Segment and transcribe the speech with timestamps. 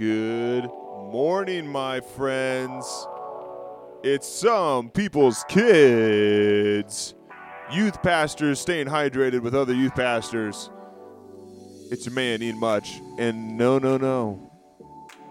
[0.00, 0.64] Good
[1.12, 3.06] morning, my friends.
[4.02, 7.14] It's some people's kids.
[7.70, 10.70] Youth pastors staying hydrated with other youth pastors.
[11.90, 13.02] It's your man, Ian Much.
[13.18, 14.50] And no, no, no.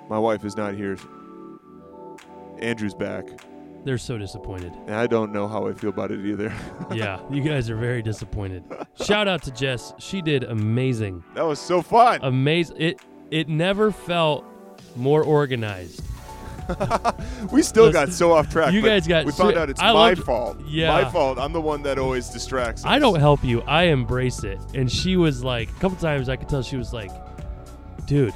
[0.07, 0.97] My wife is not here.
[2.59, 3.25] Andrew's back.
[3.85, 4.75] They're so disappointed.
[4.85, 6.53] And I don't know how I feel about it either.
[6.93, 8.63] yeah, you guys are very disappointed.
[9.03, 9.95] Shout out to Jess.
[9.97, 11.23] She did amazing.
[11.33, 12.19] that was so fun.
[12.21, 12.77] Amazing.
[12.79, 14.43] It it never felt
[14.95, 16.01] more organized.
[17.51, 18.73] we still Listen, got so off track.
[18.73, 20.57] you guys got We found so- out it's I my loved- fault.
[20.67, 20.91] Yeah.
[21.01, 21.39] My fault.
[21.39, 22.83] I'm the one that always distracts.
[22.85, 23.61] I don't help you.
[23.63, 24.59] I embrace it.
[24.75, 27.11] And she was like, a couple times I could tell she was like,
[28.05, 28.33] dude,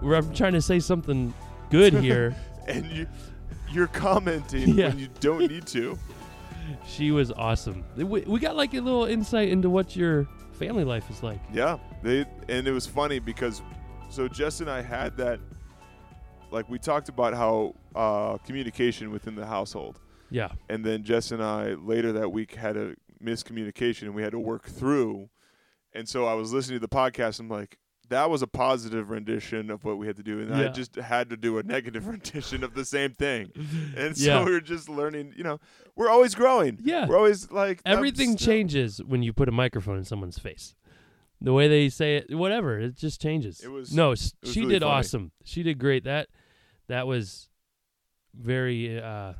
[0.00, 1.34] we're- I'm trying to say something
[1.70, 2.36] good here.
[2.68, 3.06] and you,
[3.72, 4.88] you're commenting Yeah.
[4.90, 5.98] when you don't need to.
[6.86, 7.84] she was awesome.
[7.96, 11.40] We, we got like a little insight into what your family life is like.
[11.52, 13.62] Yeah, they and it was funny because
[14.12, 15.40] so Jess and I had that
[16.50, 20.48] like we talked about how uh, communication within the household, Yeah.
[20.68, 24.38] and then Jess and I later that week had a miscommunication and we had to
[24.38, 25.28] work through.
[25.94, 27.38] And so I was listening to the podcast.
[27.40, 27.76] And I'm like,
[28.08, 31.30] that was a positive rendition of what we had to do, and I just had
[31.30, 33.50] to do a negative rendition of the same thing.
[33.96, 34.44] And so Yeah.
[34.44, 35.32] we are just learning.
[35.36, 35.60] You know,
[35.96, 36.78] we're always growing.
[36.82, 37.06] Yeah.
[37.06, 40.74] We're always like Everything changes when you put a microphone in someone's face.
[41.44, 43.60] The way they say it, whatever, it just changes.
[43.60, 44.08] It was- no.
[44.08, 44.94] it was she really did funny.
[44.94, 45.32] awesome.
[45.44, 46.04] She did great.
[46.04, 46.28] That
[46.88, 47.48] that was
[48.34, 49.34] very uh,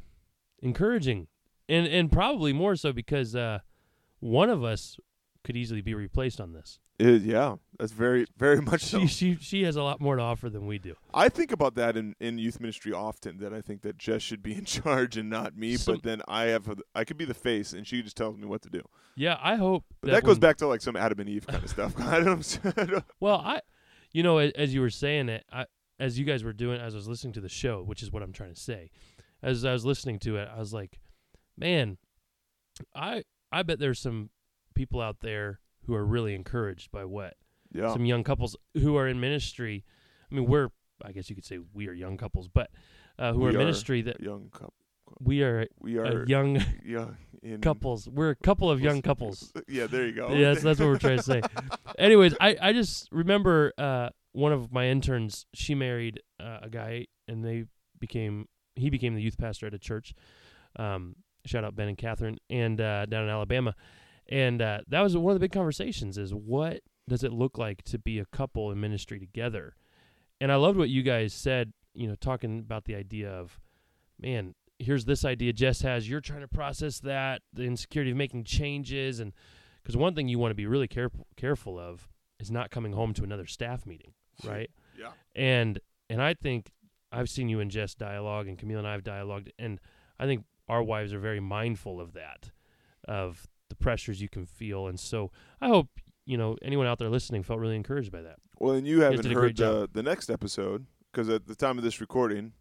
[0.60, 1.28] encouraging,
[1.68, 3.60] and and probably more so because uh,
[4.20, 4.96] one of us
[5.44, 6.78] could easily be replaced on this.
[7.06, 9.00] It- yeah, that's very, very much so.
[9.00, 10.94] She she she has a lot more to offer than we do.
[11.12, 13.38] I think about that in, in youth ministry often.
[13.38, 15.76] That I think that Jess should be in charge and not me.
[15.76, 18.36] Some- but then I have, a, I could be the face, and she just tells
[18.36, 18.82] me what to do.
[19.16, 21.62] Yeah, I hope But that, goes when- back to like some Adam and Eve kind
[21.62, 21.94] of stuff.
[21.98, 23.60] I don't, I don't- Well, I,
[24.12, 25.66] you know, as, as you were saying it, I,
[25.98, 28.22] as you guys were doing, as I was listening to the show, which is what
[28.22, 28.90] I'm trying to say,
[29.42, 30.98] as I was listening to it, I was like,
[31.58, 31.98] man,
[32.94, 34.30] I, I bet there's some
[34.74, 37.34] people out there who are really encouraged by what
[37.72, 39.84] yeah, some young couples who are in ministry.
[40.30, 40.68] I mean, we're,
[41.04, 42.70] I guess you could say we are young couples, but
[43.18, 44.74] uh, who We are in ministry that young couple.
[45.20, 48.08] we are We are young young in couples.
[48.08, 49.52] We're a couple of young couples.
[49.68, 50.28] Yeah, there you go.
[50.32, 51.42] Yeah, that's, that's what we're trying to say.
[51.98, 55.46] Anyways, I, I just remember uh, one of my interns.
[55.54, 57.64] She married uh, a guy, and they
[57.98, 60.14] became he became the youth pastor at a church.
[60.76, 63.74] Um, shout out Ben and Catherine, and uh, down in Alabama,
[64.28, 67.82] and uh, that was one of the big conversations: is what does it look like
[67.84, 69.74] to be a couple in ministry together?
[70.40, 71.72] And I loved what you guys said.
[71.94, 73.60] You know, talking about the idea of,
[74.18, 76.08] man, here's this idea Jess has.
[76.08, 79.32] You're trying to process that, the insecurity of making changes, and
[79.82, 82.08] because one thing you want to be really careful careful of
[82.40, 84.12] is not coming home to another staff meeting,
[84.44, 84.70] right?
[84.98, 85.12] Yeah.
[85.34, 85.78] And
[86.08, 86.70] and I think
[87.10, 89.80] I've seen you and Jess dialogue, and Camille and I have dialogued, and
[90.18, 92.50] I think our wives are very mindful of that,
[93.06, 95.88] of the pressures you can feel, and so I hope
[96.24, 98.36] you know anyone out there listening felt really encouraged by that.
[98.58, 102.00] Well, and you haven't heard the the next episode because at the time of this
[102.00, 102.52] recording,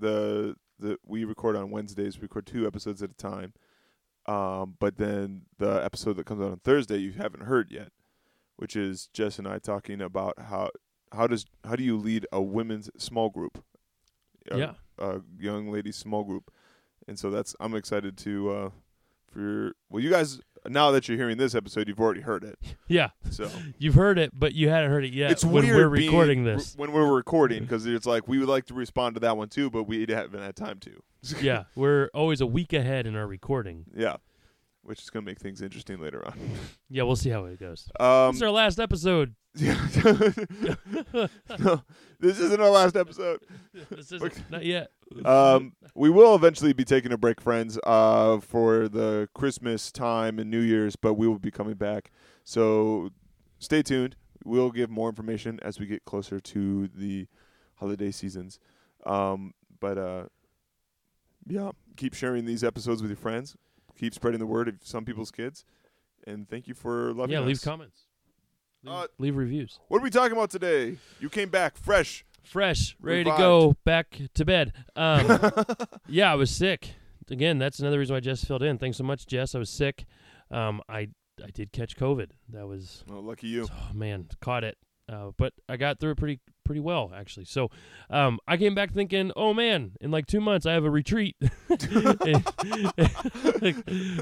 [0.00, 2.18] the the we record on Wednesdays.
[2.18, 3.52] We record two episodes at a time.
[4.26, 7.92] Um, but then the episode that comes out on Thursday you haven't heard yet,
[8.56, 10.70] which is Jess and I talking about how
[11.12, 13.62] how does how do you lead a women's small group?
[14.50, 14.72] A- Yeah.
[14.98, 16.50] a young ladies small group,
[17.06, 18.70] and so that's I'm excited to uh
[19.30, 22.58] for well you guys now that you're hearing this episode you've already heard it
[22.88, 25.30] Yeah, so you've heard it, but you hadn't heard it yet.
[25.30, 26.74] it's when weird we're being- recording this.
[26.76, 29.70] when we're recording because it's like we would like to respond to that one too,
[29.70, 31.02] but we haven't had time to.
[31.40, 33.84] yeah, we're always a week ahead in our recording.
[33.96, 34.16] yeah,
[34.84, 36.38] which is gonna make things interesting later on.
[36.90, 37.88] Yeah, we'll see how it goes.
[37.98, 39.34] Um, this is our last episode.
[39.60, 39.72] no,
[42.20, 43.40] this isn't our last episode.
[43.90, 44.90] this isn't not yet.
[45.24, 50.50] Um, we will eventually be taking a break, friends, uh, for the Christmas time and
[50.50, 52.12] New Year's, but we will be coming back.
[52.44, 53.10] So
[53.58, 54.14] stay tuned.
[54.44, 57.26] We'll give more information as we get closer to the
[57.76, 58.60] holiday seasons.
[59.04, 60.24] Um, but uh,
[61.46, 63.56] yeah, keep sharing these episodes with your friends.
[63.98, 65.64] Keep spreading the word of some people's kids.
[66.26, 67.46] And thank you for loving yeah, us.
[67.46, 68.02] leave comments.
[68.82, 69.78] Leave, Uh, leave reviews.
[69.88, 70.96] What are we talking about today?
[71.20, 72.24] You came back fresh.
[72.42, 73.36] Fresh, ready revived.
[73.38, 74.72] to go back to bed.
[74.96, 75.38] Um,
[76.08, 76.94] yeah, I was sick.
[77.30, 78.76] Again, that's another reason why Jess filled in.
[78.76, 79.54] Thanks so much, Jess.
[79.54, 80.04] I was sick.
[80.50, 81.08] Um, I
[81.42, 82.30] I did catch COVID.
[82.50, 83.66] That was Oh, lucky you.
[83.72, 84.76] oh man, caught it.
[85.06, 87.44] Uh, but I got through it pretty pretty well actually.
[87.44, 87.70] So
[88.08, 91.36] um, I came back thinking, oh man, in like two months I have a retreat.
[91.68, 91.80] Like,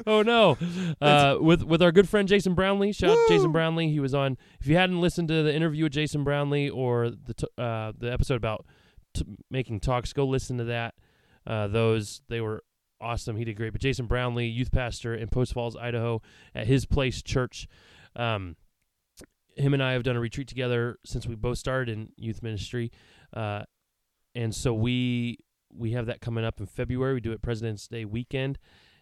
[0.07, 0.59] oh no!
[1.01, 2.93] Uh, with with our good friend Jason Brownlee.
[2.93, 3.91] Shout out to Jason Brownlee.
[3.91, 4.37] He was on.
[4.61, 8.13] If you hadn't listened to the interview with Jason Brownlee or the t- uh, the
[8.13, 8.65] episode about
[9.15, 10.95] t- making talks, go listen to that.
[11.47, 12.63] Uh, those they were
[13.01, 13.37] awesome.
[13.37, 13.73] He did great.
[13.73, 16.23] But Jason Brownlee, youth pastor in Post Falls, Idaho,
[16.55, 17.67] at his place church.
[18.15, 18.57] Um,
[19.57, 22.91] him and I have done a retreat together since we both started in youth ministry,
[23.35, 23.65] uh,
[24.35, 25.39] and so we
[25.75, 27.15] we have that coming up in February.
[27.15, 28.59] We do it President's Day weekend,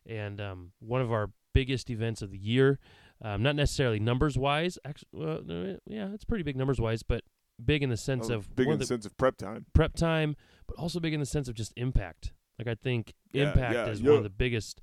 [0.07, 2.79] and um, one of our biggest events of the year.
[3.23, 5.43] Um, not necessarily numbers wise, actually, well,
[5.87, 7.23] yeah, it's pretty big numbers wise, but
[7.63, 9.67] big in the sense Oh, of big in the sense of prep time.
[9.75, 10.37] prep time,
[10.67, 12.33] but also big in the sense of just impact.
[12.59, 14.81] Like I think Yeah, impact yeah, is one of the biggest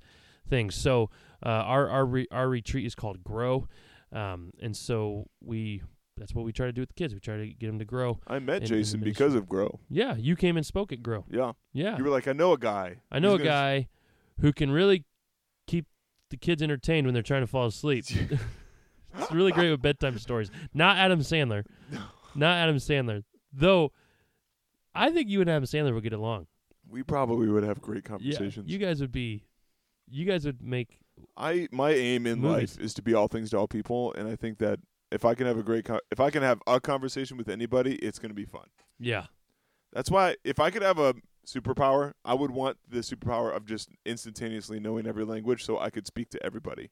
[0.48, 0.76] things.
[0.76, 1.10] So
[1.44, 3.66] uh, our our re- our retreat is called Grow,
[4.12, 5.82] um, and so we
[6.16, 7.14] that's what we try to do with the kids.
[7.14, 8.18] We try to get them to grow.
[8.26, 9.78] I met in- in the Jason because of Grow.
[9.88, 11.24] Yeah, you came and spoke at Grow.
[11.30, 11.52] Yeah.
[11.72, 12.96] Yeah, You were like, I know a guy.
[13.12, 13.88] I know a He's gonna guy
[14.40, 15.04] who can really
[15.68, 15.86] keep
[16.30, 18.04] the kids entertained when they're trying to fall asleep.
[19.16, 20.50] it's really great with bedtime stories.
[20.74, 21.64] Not Adam Sandler.
[22.34, 23.22] Not Adam Sandler.
[23.52, 23.92] Though
[24.94, 26.46] I think you and Adam Sandler would get along.
[26.90, 28.68] We probably would have great Yeah, conversations.
[28.68, 29.44] you guys would be.
[30.08, 30.98] You guys would make.
[31.36, 32.76] I my aim in Movies.
[32.76, 34.80] life is to be all things to all people, and I think that
[35.10, 37.94] if I can have a great co- if I can have a conversation with anybody,
[37.96, 38.66] it's going to be fun.
[38.98, 39.26] Yeah,
[39.92, 41.14] That's why if I could have a
[41.46, 46.06] superpower, I would want the superpower of just instantaneously knowing every language, so I could
[46.06, 46.90] speak to everybody.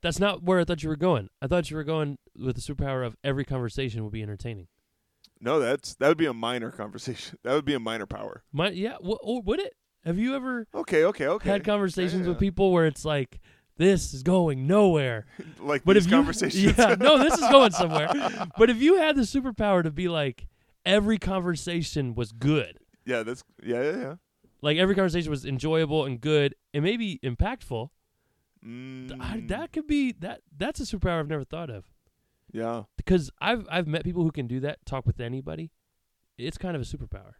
[0.00, 1.28] that's not where I thought you were going.
[1.42, 4.68] I thought you were going with the superpower of every conversation would be entertaining.
[5.40, 7.38] No, that's that would be a minor conversation.
[7.44, 8.42] That would be a minor power.
[8.52, 9.74] My yeah, w- or oh, would it?
[10.06, 11.50] Have you ever Okay, okay, okay.
[11.50, 13.40] had conversations Yeah, with people where it's like,
[13.76, 15.26] this is going nowhere?
[15.60, 18.08] like But these if you, yeah, no, this is going somewhere.
[18.56, 20.46] But if you had the superpower to be like,
[20.84, 24.14] every conversation was good, yeah, that's yeah, yeah, yeah.
[24.62, 27.90] like every conversation was enjoyable and good, and maybe impactful,
[28.64, 30.40] Mm, I, that could be that.
[30.56, 31.84] That's a superpower I've never thought of.
[32.52, 32.84] yeah.
[32.96, 35.70] because I've I've met people who can do that, talk with anybody.
[36.38, 37.34] It's kind of a superpower.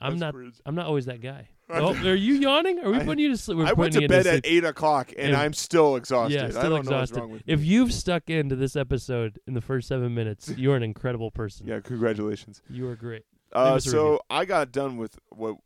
[0.00, 0.34] I'm not.
[0.66, 1.48] I'm not always that guy.
[1.70, 2.78] Oh, are you yawning?
[2.82, 3.58] Are we I- putting you to sleep?
[3.58, 6.34] We're I went to bed to at eight o'clock, and And- I'm still exhausted.
[6.40, 7.16] Yeah, I still exhausted.
[7.16, 10.76] what's wrong with If you've stuck into this episode in the first seven minutes, you're
[10.76, 11.66] an incredible person.
[11.66, 12.62] yeah, congratulations.
[12.70, 13.24] You are great.
[13.52, 14.20] Uh, so review.
[14.30, 15.56] I got done with what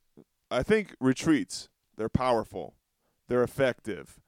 [0.51, 1.69] I think retreats.
[1.97, 2.75] They're powerful.
[3.29, 4.19] They're effective.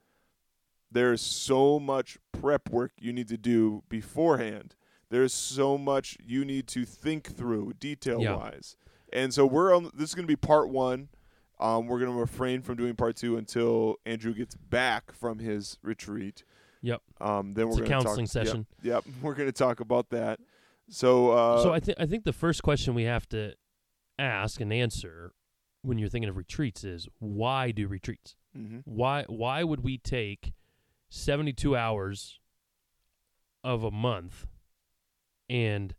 [0.93, 4.77] There's so much prep work you need to do beforehand.
[5.11, 8.77] There's so much you need to think through detail wise.
[9.15, 9.91] And so we're on.
[9.95, 11.09] This is going to be part one.
[11.61, 15.79] Um, we're going to refrain from doing part two until Andrew gets back from his
[15.83, 16.43] retreat.
[16.83, 17.01] Yep.
[17.21, 18.67] Um, then It's we're a gonna counseling talk, session.
[18.83, 20.41] Yep, we're going to talk about that.
[20.91, 23.55] So, uh, so I think I think the first question we have to
[24.19, 25.33] ask and answer
[25.83, 28.37] when you're thinking of retreats is why do retreats?
[28.57, 28.83] mhm.
[28.85, 30.53] why why would we take
[31.09, 32.39] 72 hours
[33.65, 34.47] of a month
[35.49, 35.95] and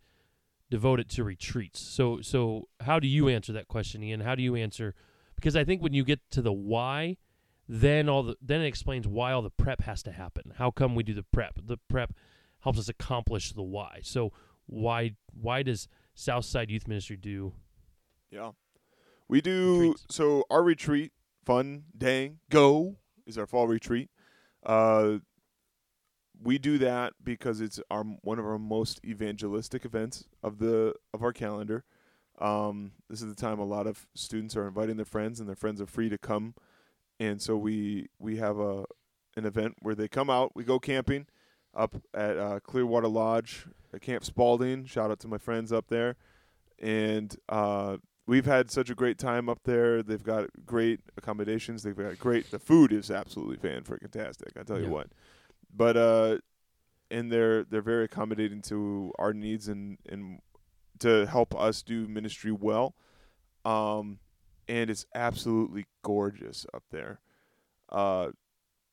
[0.76, 4.44] devote it to retreats so so how do you answer that question ian how do
[4.44, 4.94] you answer
[5.36, 7.18] because i think when you get to the why
[7.68, 10.96] then all the then it explains why all the prep has to happen how come
[10.96, 12.10] we do the prep the prep
[12.62, 14.32] helps us accomplish the why so
[14.66, 17.54] why why does southside youth ministry do
[18.32, 18.52] Yeah.
[19.28, 20.06] We do Retreats.
[20.10, 21.12] so our retreat,
[21.46, 24.10] fun, dang, go is our fall retreat.
[24.64, 25.20] Uh
[26.46, 31.22] we do that because it's our one of our most evangelistic events of the of
[31.24, 31.84] our calendar.
[32.40, 35.56] Um this is the time a lot of students are inviting their friends and their
[35.56, 36.54] friends are free to come.
[37.20, 38.86] And so we we have a
[39.36, 41.28] an event where they come out, we go camping
[41.76, 44.86] up at uh, Clearwater Lodge at Camp Spalding.
[44.86, 46.16] Shout out to my friends up there.
[46.80, 47.98] And uh
[48.28, 50.04] we've had such a great time up there.
[50.04, 51.84] They've got great accommodations.
[51.84, 52.52] They've got great.
[52.52, 54.52] The food is absolutely fan freaking tastic.
[54.60, 54.88] I tell Yeah.
[54.88, 55.08] you what.
[55.76, 56.38] But uh,
[57.12, 60.40] and they're they're very accommodating to our needs and and
[61.00, 62.96] to help us do ministry well.
[63.64, 64.20] Um,
[64.68, 67.20] and it's absolutely gorgeous up there.
[67.90, 68.32] Uh,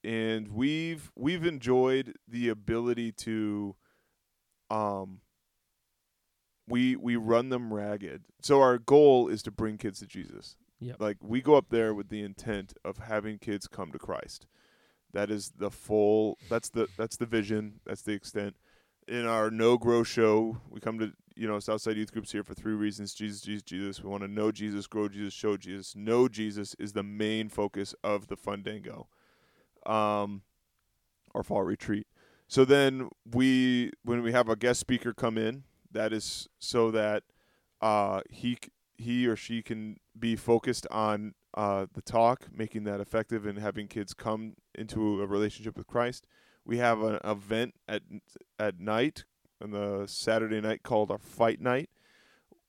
[0.04, 3.76] and we've we've enjoyed the ability to
[4.70, 5.20] um
[6.68, 8.24] we we run them ragged.
[8.40, 10.56] So our goal is to bring kids to Jesus.
[10.80, 10.96] Yep.
[10.98, 14.46] Like we go up there with the intent of having kids come to Christ.
[15.12, 18.56] That is the full that's the that's the vision, that's the extent.
[19.08, 22.54] In our no grow show, we come to you know Southside Youth Groups here for
[22.54, 24.02] three reasons: Jesus, Jesus, Jesus.
[24.02, 25.94] We want to know Jesus, grow Jesus, show Jesus.
[25.94, 29.06] Know Jesus is the main focus of the Fundango,
[29.84, 30.42] um,
[31.34, 32.06] our fall retreat.
[32.48, 37.22] So then we, when we have a guest speaker come in, that is so that
[37.80, 38.58] uh, he
[38.96, 43.88] he or she can be focused on uh, the talk, making that effective, and having
[43.88, 46.26] kids come into a relationship with Christ.
[46.64, 48.02] We have an event at
[48.58, 49.24] at night
[49.62, 51.90] on the Saturday night called our Fight Night,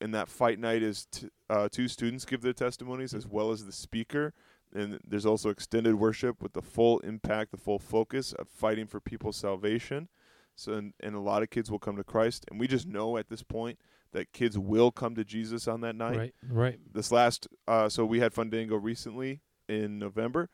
[0.02, 3.66] and that Fight Night is t- uh, two students give their testimonies as well as
[3.66, 4.34] the speaker.
[4.76, 9.00] And there's also extended worship with the full impact, the full focus of fighting for
[9.00, 10.10] people's salvation.
[10.56, 13.18] So, and, and a lot of kids will come to Christ, and we just know
[13.18, 13.80] at this point
[14.14, 16.18] that kids will come to Jesus on that night.
[16.18, 16.80] Right, right.
[16.92, 20.50] This last, uh, so we had Fandango recently in November,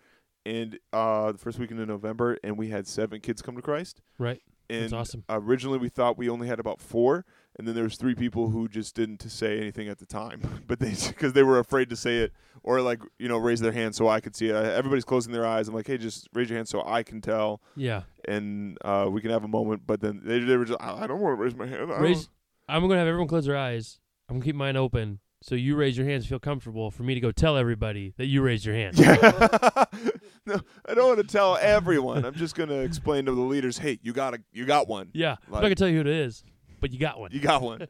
[0.45, 4.01] and uh, the first weekend in November, and we had seven kids come to Christ.
[4.17, 4.41] Right.
[4.71, 5.23] And That's awesome.
[5.29, 7.25] originally we thought we only had about four,
[7.57, 10.41] and then there was three people who just didn't to say anything at the time,
[10.67, 13.71] but they because they were afraid to say it or like you know raise their
[13.71, 14.55] hand so I could see it.
[14.55, 15.67] Everybody's closing their eyes.
[15.67, 18.03] I'm like, hey, just raise your hand so I can tell, Yeah.
[18.27, 19.87] and uh, we can have a moment.
[19.87, 21.81] But then they, they were just, I I don't want to raise my hand.
[21.81, 22.29] I don't- Raise.
[22.69, 23.99] I'm gonna have everyone close their eyes.
[24.29, 25.19] I'm gonna keep mine open.
[25.41, 28.41] So you raise your hands, feel comfortable for me to go tell everybody that you
[28.41, 28.99] raised your hand.
[28.99, 29.15] Yeah.
[30.45, 32.25] no, I don't want to tell everyone.
[32.25, 35.09] I'm just gonna explain to the leaders, hey, you got a, you got one.
[35.13, 35.37] Yeah.
[35.47, 36.43] I'm not gonna tell you who it is,
[36.81, 37.31] but you got one.
[37.31, 37.87] You got one.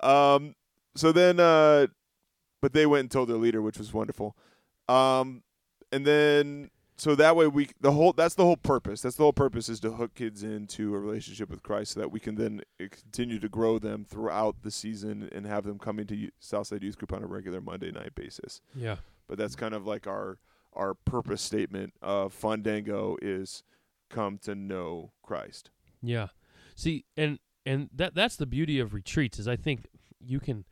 [0.00, 0.54] um,
[0.94, 1.88] so then, uh,
[2.60, 4.36] but they went and told their leader, which was wonderful.
[4.88, 5.42] Um,
[5.90, 9.00] and then so that way we the whole that's the whole purpose.
[9.00, 12.12] That's the whole purpose is to hook kids into a relationship with Christ, so that
[12.12, 16.06] we can then uh, continue to grow them throughout the season and have them coming
[16.06, 18.60] to Southside Youth Group on a regular Monday night basis.
[18.74, 18.96] Yeah.
[19.28, 20.38] But that's kind of like our
[20.74, 23.62] our purpose statement of Fandango is
[24.08, 25.70] come to know Christ.
[26.02, 26.28] Yeah.
[26.74, 29.86] See, and and that that's the beauty of retreats is I think
[30.20, 30.64] you can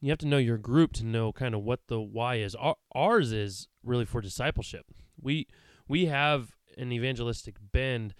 [0.00, 2.54] you have to know your group to know kind of what the why is.
[2.54, 4.86] Our, ours is really for discipleship.
[5.20, 5.46] We
[5.88, 8.14] we have an evangelistic bend,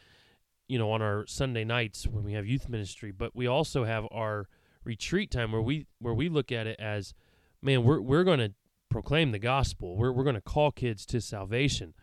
[0.69, 4.07] you know, on our Sunday nights when we have youth ministry, but we also have
[4.11, 4.49] our
[4.85, 7.15] retreat time where we where we look at it as
[7.63, 8.53] man, we're we're going to
[8.89, 9.97] proclaim the gospel.
[9.97, 11.95] We're we're going to call kids to salvation.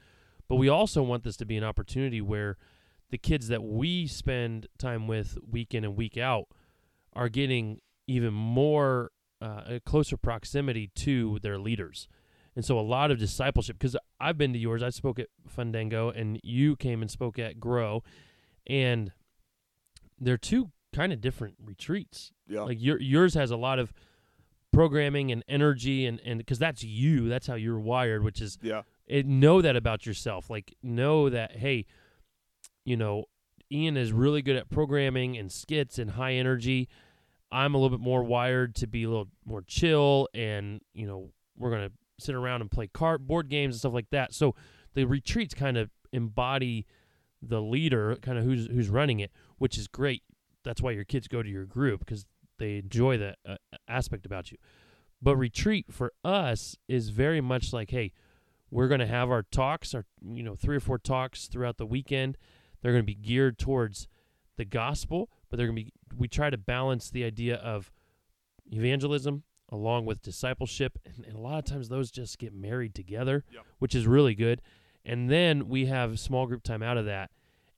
[0.47, 2.57] But we also want this to be an opportunity where
[3.09, 6.47] the kids that we spend time with week in and week out
[7.13, 12.07] are getting even more uh, a closer proximity to their leaders.
[12.55, 14.83] And so a lot of discipleship because I've been to yours.
[14.83, 18.03] I spoke at Fundango, and you came and spoke at Grow
[18.67, 19.11] and
[20.19, 22.31] they're two kind of different retreats.
[22.47, 22.61] Yeah.
[22.61, 23.93] Like your yours has a lot of
[24.71, 28.83] programming and energy and and because that's you, that's how you're wired, which is yeah.
[29.07, 30.49] it, know that about yourself.
[30.49, 31.85] Like know that hey,
[32.85, 33.25] you know,
[33.71, 36.87] Ian is really good at programming and skits and high energy.
[37.51, 41.29] I'm a little bit more wired to be a little more chill and, you know,
[41.55, 41.91] we're going to
[42.23, 44.33] sit around and play card board games and stuff like that.
[44.33, 44.55] So
[44.93, 46.85] the retreats kind of embody
[47.41, 50.23] the leader, kind of who's who's running it, which is great.
[50.63, 52.25] That's why your kids go to your group because
[52.57, 53.55] they enjoy that uh,
[53.87, 54.57] aspect about you.
[55.21, 58.13] But retreat for us is very much like, hey,
[58.69, 61.85] we're going to have our talks, our you know three or four talks throughout the
[61.85, 62.37] weekend.
[62.81, 64.07] They're going to be geared towards
[64.57, 65.93] the gospel, but they're going to be.
[66.15, 67.91] We try to balance the idea of
[68.71, 73.43] evangelism along with discipleship, and, and a lot of times those just get married together,
[73.51, 73.63] Yep.
[73.79, 74.61] which is really good.
[75.05, 77.31] And then we have small group time out of that,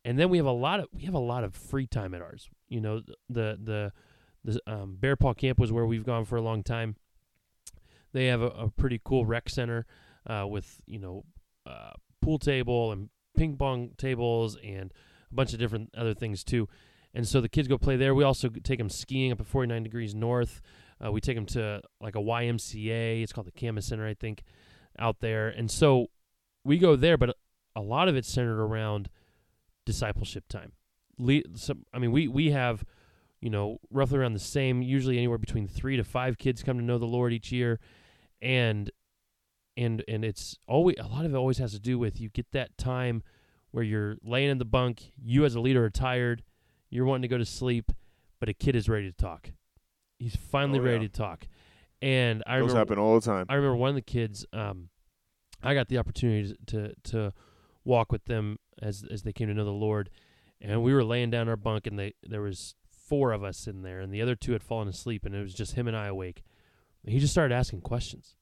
[0.03, 2.21] and then we have a lot of we have a lot of free time at
[2.21, 2.49] ours.
[2.69, 3.91] You know, the the
[4.43, 6.95] the um, Bear Paw Camp was where we've gone for a long time.
[8.13, 9.85] They have a, a pretty cool rec center
[10.27, 11.25] uh, with you know
[11.65, 14.93] uh, pool table and ping pong tables and
[15.31, 16.69] a bunch of different other things too.
[17.13, 18.13] And so the kids go play there.
[18.13, 20.61] We also take them skiing up at 49 degrees north.
[21.03, 23.21] Uh, we take them to like a YMCA.
[23.21, 24.43] It's called the Camas Center, I think,
[24.97, 25.49] out there.
[25.49, 26.07] And so
[26.63, 27.35] we go there, but
[27.75, 29.09] a lot of it's centered around
[29.85, 30.71] discipleship time.
[31.17, 32.83] Le- some, I mean, we we have
[33.41, 36.83] you know roughly around the same, usually anywhere between three to five kids come to
[36.83, 37.79] know the Lord each year,
[38.41, 38.89] and
[39.77, 42.51] and and it's always a lot of it always has to do with you get
[42.51, 43.23] that time
[43.71, 46.43] where you're laying in the bunk, you as a leader are tired,
[46.89, 47.91] you're wanting to go to sleep,
[48.39, 49.51] but a kid is ready to talk.
[50.25, 51.07] He's finally Oh, ready yeah.
[51.09, 51.47] to talk.
[52.01, 53.45] And I Those remember happen all the time.
[53.47, 54.45] I remember one of the kids.
[54.51, 54.89] Um,
[55.63, 57.31] I got the opportunity to to
[57.83, 60.09] walk with them as as they came to know the Lord,
[60.59, 63.83] and we were laying down our bunk, and they there was four of us in
[63.83, 66.07] there, and the other two had fallen asleep, and it was just him and I
[66.07, 66.43] awake.
[67.03, 68.35] And he just started asking questions.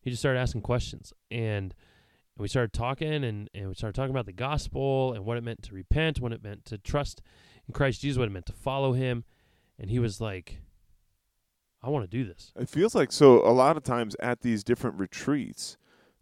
[0.00, 1.74] He just started asking questions, and
[2.38, 5.62] we started talking, and and we started talking about the gospel and what it meant
[5.64, 7.20] to repent, what it meant to trust
[7.68, 9.24] in Christ Jesus, what it meant to follow Him,
[9.78, 10.60] and he was like,
[11.82, 14.64] "I want to do this." It feels like so a lot of times at these
[14.64, 15.76] different retreats,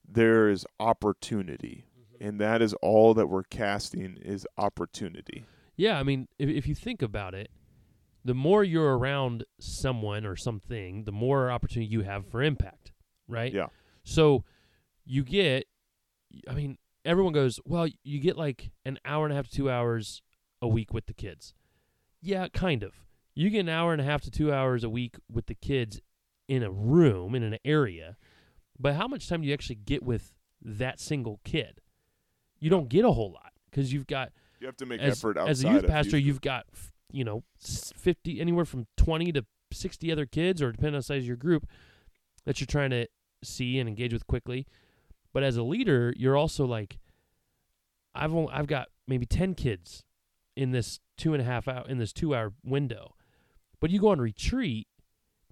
[0.09, 2.29] there is opportunity, mm-hmm.
[2.29, 5.45] and that is all that we're casting is opportunity.
[5.77, 7.51] Yeah, I mean, if if you think about it,
[8.25, 12.93] the more you're around someone or something, the more opportunity you have for impact,
[13.29, 13.53] right?
[13.53, 13.69] Yeah.
[14.05, 14.45] So
[15.05, 15.67] you get
[16.49, 19.71] I mean, everyone goes, "Well, you get like an hour and a half to 2
[19.71, 20.23] hours
[20.63, 21.55] a week with the kids."
[22.21, 22.93] Yeah, kind of.
[23.35, 26.01] You get an hour and a half to 2 hours a week with the kids
[26.49, 28.17] in a room in an area.
[28.79, 30.33] But how much time do you actually get with
[30.63, 31.81] that single kid?
[32.59, 35.39] You don't get a whole lot cuz you've got You have to make as, effort
[35.39, 36.67] outside as a youth pastor, you've got
[37.13, 41.23] you know fifty anywhere from twenty to sixty other kids, or depending on the size
[41.23, 41.67] of your group,
[42.45, 43.07] that you're trying to
[43.43, 44.67] see and engage with quickly.
[45.33, 46.99] But as a leader, you're also like,
[48.15, 50.05] I've only, I've got maybe ten kids
[50.57, 53.15] in this two and a half hour in this two hour window,
[53.81, 54.87] but you go on retreat.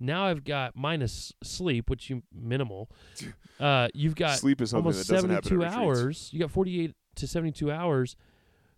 [0.00, 2.90] Now I've got minus sleep, which you minimal.
[3.58, 6.30] Uh, you've got sleep is almost that doesn't happen 72 hours.
[6.32, 8.14] You got 48 to 72 hours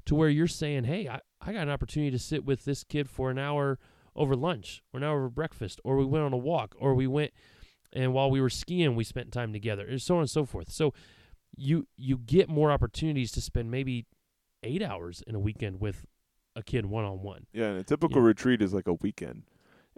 [0.07, 3.11] to where you're saying, hey, I, I got an opportunity to sit with this kid
[3.11, 3.79] for an hour
[4.17, 7.07] over lunch or an hour over breakfast, or we went on a walk, or we
[7.07, 7.33] went
[7.93, 10.71] and while we were skiing, we spent time together, and so on and so forth.
[10.71, 10.95] So
[11.57, 14.07] you you get more opportunities to spend maybe
[14.63, 16.07] eight hours in a weekend with
[16.61, 17.47] a kid one on one.
[17.53, 18.29] Yeah, and a typical Yeah.
[18.29, 19.43] retreat is like a weekend,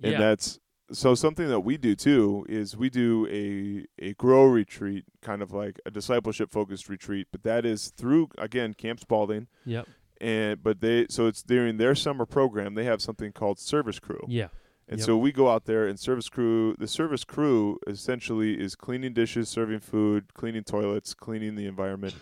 [0.03, 0.19] and Yeah.
[0.19, 0.59] that's
[0.91, 5.53] so something that we do too is we do a a grow retreat, kind of
[5.53, 9.87] like a discipleship focused retreat, but that is through again Camp Spalding, Yep.
[10.21, 14.25] and but they so it's during their summer program they have something called Service Crew,
[14.29, 14.49] Yeah.
[14.87, 15.07] and Yep.
[15.07, 16.75] so we go out there and Service Crew.
[16.79, 22.15] The Service Crew essentially is cleaning dishes, serving food, cleaning toilets, cleaning the environment,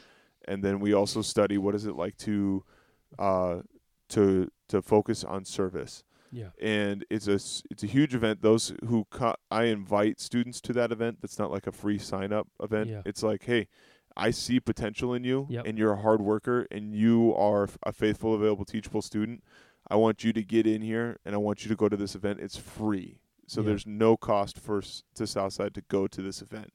[0.46, 2.62] and then we also study what is it like to
[3.18, 3.62] uh,
[4.10, 6.50] to to focus on service Yeah.
[6.60, 7.34] and it's a
[7.70, 8.42] it's a huge event.
[8.42, 11.18] Those who co- I invite students to that event.
[11.22, 12.88] That's not like a free sign up event.
[12.90, 13.02] Yeah.
[13.04, 13.66] It's like, hey,
[14.16, 15.66] I see potential in you, Yep.
[15.66, 19.42] and you're a hard worker, and you are a faithful, available, teachable student.
[19.88, 22.14] I want you to get in here, and I want you to go to this
[22.14, 22.40] event.
[22.40, 23.68] It's free, so Yeah.
[23.68, 24.82] there's no cost for
[25.14, 26.72] to Southside to go to this event.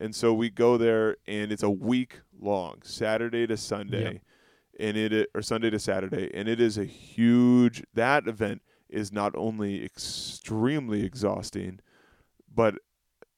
[0.00, 4.22] And so we go there, and it's a week long, Saturday to Sunday,
[4.80, 7.82] and it or Sunday to Saturday, and it is a huge.
[7.94, 11.80] That event is not only extremely exhausting,
[12.54, 12.74] but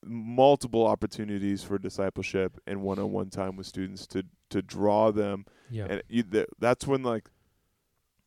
[0.05, 5.87] multiple opportunities for discipleship and one-on-one time with students to to draw them Yeah.
[5.89, 7.31] and you, th- that's when like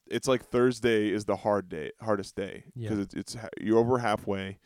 [0.08, 2.90] it's like Thursday is the hard day hardest day Yeah.
[2.90, 4.58] because it's, it's you're over halfway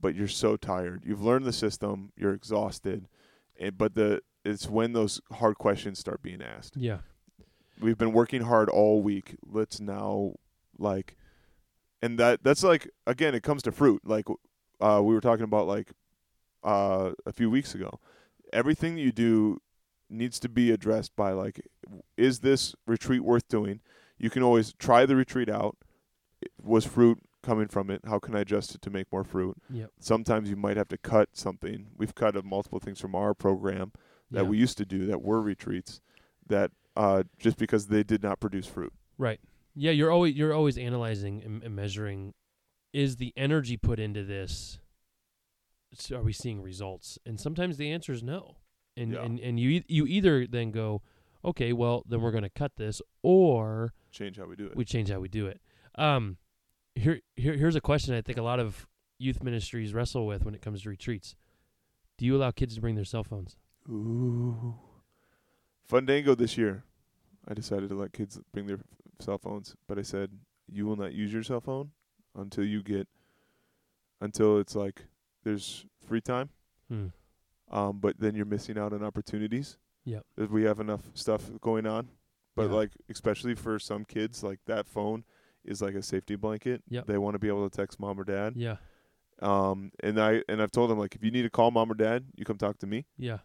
[0.00, 3.06] but you're so tired you've learned the system you're exhausted
[3.60, 6.98] and but the it's when those hard questions start being asked yeah.
[7.80, 9.36] We've been working hard all week.
[9.46, 10.34] Let's now
[10.78, 11.16] like
[12.02, 14.02] and that that's like again it comes to fruit.
[14.04, 14.26] Like
[14.80, 15.92] uh we were talking about like
[16.62, 18.00] uh a few weeks ago.
[18.52, 19.60] Everything that you do
[20.08, 21.60] needs to be addressed by like
[22.16, 23.80] is this retreat worth doing?
[24.18, 25.76] You can always try the retreat out.
[26.62, 28.02] Was fruit coming from it?
[28.06, 29.56] How can I adjust it to make more fruit?
[29.70, 29.90] Yep.
[30.00, 31.88] Sometimes you might have to cut something.
[31.96, 33.92] We've cut multiple things from our program
[34.30, 34.48] that yeah.
[34.48, 36.00] we used to do that were retreats
[36.48, 38.92] that uh, just because they did not produce fruit.
[39.18, 39.40] Right.
[39.74, 42.34] Yeah, you're always you're always analyzing and, and measuring.
[42.92, 44.78] Is the energy put into this?
[45.92, 47.18] s- Are we seeing results?
[47.26, 48.56] And sometimes the answer is no.
[48.96, 49.22] And Yeah.
[49.22, 51.02] and and you e- you either then go,
[51.44, 54.76] okay, well then we're going to cut this, or Change how we do it.
[54.76, 55.60] we change how we do it.
[55.96, 56.38] Um,
[56.94, 58.86] here here here's a question I think a lot of
[59.18, 61.36] youth ministries wrestle with when it comes to retreats.
[62.16, 63.56] Do you allow kids to bring their cell phones?
[63.90, 64.74] Ooh.
[65.86, 66.84] Fandango this year,
[67.46, 68.78] I decided to let kids bring their
[69.20, 70.30] cell phones, but I said
[70.70, 71.90] you will not use your cell phone
[72.34, 73.08] until you get
[74.20, 75.06] until it's like
[75.44, 76.50] there's free time.
[76.88, 77.06] Hmm.
[77.70, 79.78] Um, but then you're missing out on opportunities.
[80.36, 82.08] If we have enough stuff going on,
[82.54, 82.76] but Yeah.
[82.76, 85.24] like especially for some kids, like that phone
[85.64, 86.82] is like a safety blanket.
[86.88, 87.06] Yep.
[87.06, 88.54] They want to be able to text mom or dad.
[88.56, 88.76] Yeah.
[89.42, 91.94] Um, and I and I've told them like if you need to call mom or
[91.94, 93.04] dad, you come talk to me.
[93.18, 93.38] Yeah.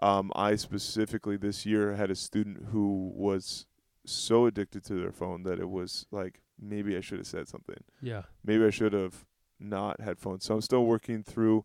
[0.00, 3.66] Um, I specifically this year had a student who was
[4.04, 7.82] so addicted to their phone that it was like maybe I should have said something.
[8.02, 8.22] Yeah.
[8.44, 9.24] Maybe I should have
[9.58, 10.44] not had phones.
[10.44, 11.64] So I'm still working through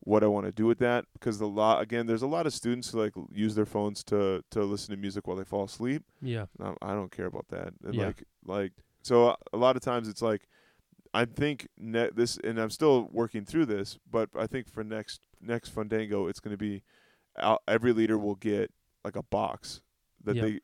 [0.00, 2.52] what I want to do with that because the lot again, there's a lot of
[2.52, 6.02] students who like use their phones to to listen to music while they fall asleep.
[6.22, 6.46] Yeah.
[6.60, 7.72] I, I don't care about that.
[7.84, 8.06] And Yeah.
[8.06, 10.48] Like like so uh, a lot of times it's like
[11.14, 15.20] I think ne- this and I'm still working through this, but I think for next
[15.40, 16.82] next Fandango it's going to be
[17.68, 18.72] every leader will get
[19.04, 19.82] like a box
[20.24, 20.42] that Yeah.
[20.42, 20.60] they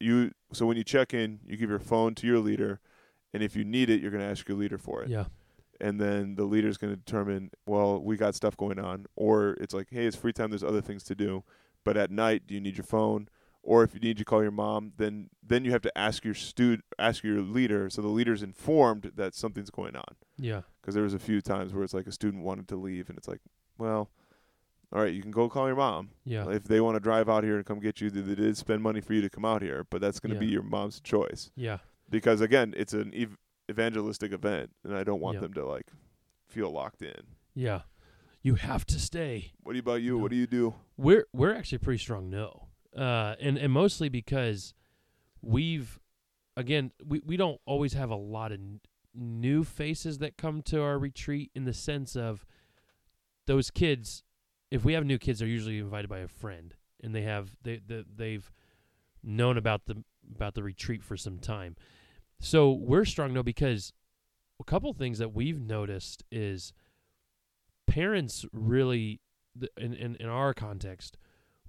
[0.00, 2.80] you so when you check in, you give your phone to your leader
[3.32, 5.08] and if you need it, you're going to ask your leader for it.
[5.08, 5.24] Yeah.
[5.80, 9.74] And then the leader's going to determine, well, we got stuff going on or it's
[9.74, 11.42] like, hey, it's free time, there's other things to do.
[11.84, 13.28] But at night, do you need your phone?
[13.66, 16.34] or if you need to call your mom, then then you have to ask your
[16.34, 20.16] stud ask your leader, so the leader's informed that something's going on.
[20.36, 20.60] Yeah.
[20.82, 23.16] Because there was a few times where it's like a student wanted to leave, and
[23.16, 23.40] it's like,
[23.78, 24.10] well,
[24.92, 26.10] all right, you can go call your mom.
[26.24, 26.48] Yeah.
[26.50, 29.00] If they want to drive out here and come get you, they did spend money
[29.00, 30.40] for you to come out here, but that's going to Yeah.
[30.40, 31.78] be your mom's choice Yeah.
[32.10, 33.38] because again, it's an ev-
[33.70, 35.40] evangelistic event, and I don't want Yeah.
[35.40, 35.90] them to like
[36.46, 37.22] feel locked in.
[37.54, 37.82] Yeah.
[38.42, 39.52] You have to stay.
[39.62, 40.16] What about you?
[40.18, 40.22] No.
[40.22, 40.74] What do you do?
[40.96, 42.68] We're we're actually pretty strong no.
[42.96, 44.74] Uh and and mostly because
[45.42, 45.98] we've
[46.56, 48.80] again, we we don't always have a lot of n-
[49.14, 52.44] new faces that come to our retreat in the sense of
[53.46, 54.22] those kids
[54.74, 57.80] if we have new kids they're usually invited by a friend and they have they,
[57.86, 58.50] they they've
[59.22, 60.02] known about the
[60.34, 61.76] about the retreat for some time.
[62.40, 63.92] So we're strong no because
[64.60, 66.72] a couple things that we've noticed is
[67.86, 69.20] parents really
[69.76, 71.16] in, in in our context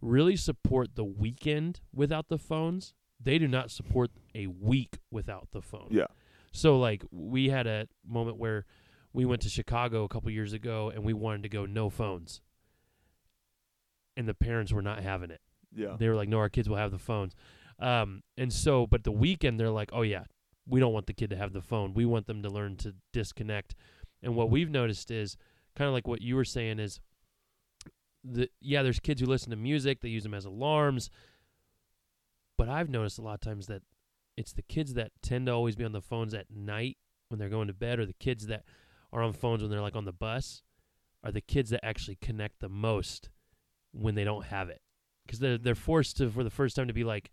[0.01, 2.93] really support the weekend without the phones.
[3.21, 5.89] They do not support a week without the phone.
[5.91, 6.07] Yeah.
[6.51, 8.65] So like we had a moment where
[9.13, 12.41] we went to Chicago a couple years ago and we wanted to go no phones.
[14.17, 15.41] And the parents were not having it.
[15.75, 15.95] Yeah.
[15.99, 17.35] They were like, no, our kids will have the phones.
[17.79, 20.23] Um, and so, but the weekend, they're like, oh, yeah,
[20.67, 21.93] we don't want the kid to have the phone.
[21.93, 23.75] We want them to learn to disconnect.
[24.23, 25.35] And what we've noticed is
[25.75, 27.01] kind of like what you were saying is,
[28.23, 31.09] the, yeah, there's kids who listen to music, they use them as alarms.
[32.57, 33.81] But I've noticed a lot of times that
[34.37, 36.97] it's the kids that tend to always be on the phones at night
[37.27, 38.63] when they're going to bed, or the kids that
[39.11, 40.61] are on phones when they're like on the bus,
[41.23, 43.29] are the kids that actually connect the most
[43.95, 44.81] when they don't have it
[45.25, 47.31] because they're they're forced to for the first time to be like,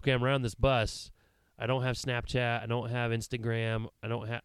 [0.00, 1.10] okay, I'm around this bus.
[1.58, 2.62] I don't have Snapchat.
[2.62, 3.88] I don't have Instagram.
[4.02, 4.42] I don't have.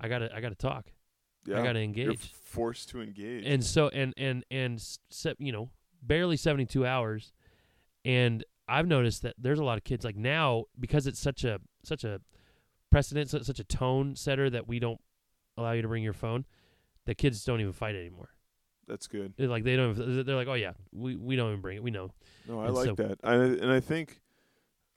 [0.00, 0.86] I gotta I gotta talk.
[1.46, 1.60] Yeah.
[1.60, 2.06] I gotta engage.
[2.06, 3.44] You're forced to engage.
[3.46, 4.80] And so and and and
[5.10, 5.70] se- you know
[6.02, 7.32] barely 72 hours,
[8.04, 11.60] and I've noticed that there's a lot of kids like now because it's such a
[11.84, 12.20] such a
[12.90, 15.00] precedent, such a tone setter that we don't
[15.56, 16.44] allow you to bring your phone.
[17.06, 18.30] The kids don't even fight anymore.
[18.88, 19.34] That's good.
[19.36, 19.90] They're like they don't.
[19.90, 21.82] Even, they're like, oh yeah, we we don't even bring it.
[21.82, 22.10] We know.
[22.48, 23.18] No, I And like so- that.
[23.22, 24.18] I, and I think,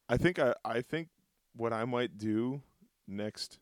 [0.08, 1.10] I think I, I think
[1.56, 2.62] what I might do
[3.08, 3.60] next,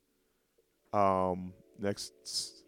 [0.94, 2.64] um, next, s-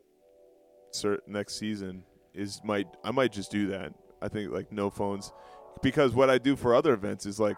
[0.92, 3.94] cer- next season is might I might just do that.
[4.24, 5.32] I think like no phones,
[5.84, 7.58] because what I do for other events is like,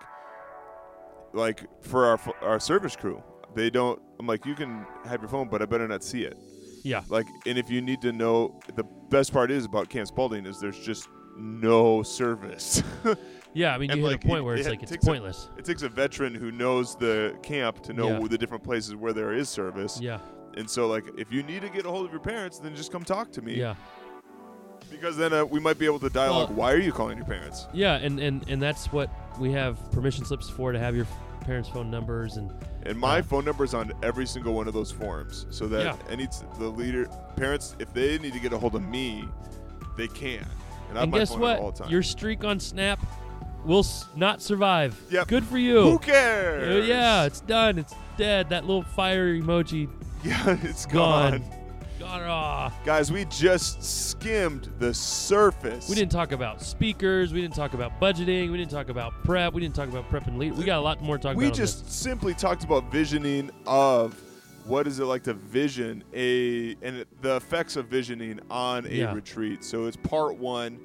[1.34, 3.24] like for our our service crew,
[3.56, 4.02] they don't.
[4.20, 6.38] I'm like, you can have your phone, but I better not see it.
[6.84, 7.02] Yeah.
[7.10, 10.60] Like, and if you need to know, the best part is about Camp Spalding is
[10.60, 12.84] there's just no service.
[13.56, 14.92] Yeah, I mean, And, you hit like, a point it- where it's it like it's
[14.92, 15.48] takes a- pointless.
[15.60, 18.28] it takes a veteran who knows the camp to know Yeah.
[18.28, 20.02] the different places where there is service.
[20.02, 20.18] Yeah,
[20.58, 22.92] And so, like, if you need to get a hold of your parents, then just
[22.92, 23.54] come talk to me.
[23.54, 23.76] yeah,
[24.90, 26.50] Because then uh, we might be able to dialogue.
[26.50, 27.68] Well- Why are you calling your parents?
[27.74, 31.06] yeah, and and and that's what we have permission slips for to have your
[31.44, 32.52] parents' phone numbers and
[32.86, 33.22] And my Yeah.
[33.22, 35.96] phone is on every single one of those forms, so that Yeah.
[36.10, 39.26] any t- the leader parents, if they need to get a hold of me,
[39.98, 40.46] they can.
[40.90, 41.60] And and my guess phone what?
[41.60, 41.92] all the time.
[41.92, 43.00] Your streak on Snap
[43.66, 45.00] will s- not survive.
[45.10, 45.28] Yep.
[45.28, 45.80] Good for Who you.
[45.96, 46.88] Uh, cares?
[46.88, 47.78] yeah, it's done.
[47.80, 48.50] It's dead.
[48.50, 49.88] That little fire emoji
[50.24, 51.32] yeah, it's gone.
[51.40, 51.44] gone.
[52.00, 52.43] Got it off.
[52.86, 55.90] Guys, we just skimmed the surface.
[55.90, 57.34] We didn't talk about speakers.
[57.34, 58.52] We didn't talk about budgeting.
[58.52, 59.54] We didn't talk about prep.
[59.54, 60.54] We didn't talk about prep and lead.
[60.58, 61.54] We got a lot more to talk we about.
[61.54, 64.16] on just simply talked about visioning of
[64.66, 69.14] what is it like to vision a and the effects of visioning on a Yeah.
[69.14, 69.64] retreat.
[69.64, 70.80] So it's part one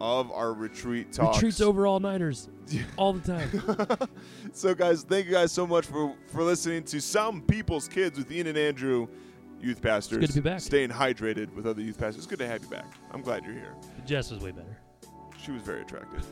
[0.00, 1.36] of our retreat talks.
[1.38, 2.48] retreats over all nighters
[2.96, 4.08] all the time.
[4.52, 8.30] so guys, thank you guys so much for for listening to some people's kids with
[8.30, 9.08] Ian and Andrew,
[9.64, 10.18] youth pastors.
[10.18, 10.60] good to be back.
[10.60, 12.18] Staying hydrated with other youth pastors.
[12.18, 12.86] It's good to have you back.
[13.10, 13.74] I'm glad you're here.
[14.06, 14.78] Jess was way better.
[15.42, 16.24] She was very attractive.